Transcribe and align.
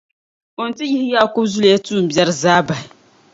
o 0.61 0.63
ni 0.67 0.73
ti 0.77 0.83
yihi 0.91 1.07
Yaakubu 1.15 1.49
zuliya 1.51 1.77
tuumbiɛri 1.85 2.33
zaa 2.41 2.61
bahi. 2.67 2.85